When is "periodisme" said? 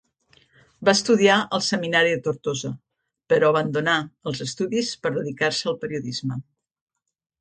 5.85-6.41